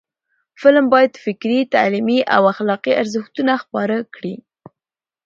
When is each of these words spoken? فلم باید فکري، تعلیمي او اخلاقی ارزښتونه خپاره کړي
فلم 0.61 0.85
باید 0.93 1.13
فکري، 1.25 1.59
تعلیمي 1.73 2.19
او 2.35 2.41
اخلاقی 2.53 2.91
ارزښتونه 3.01 3.53
خپاره 3.63 3.97
کړي 4.15 4.35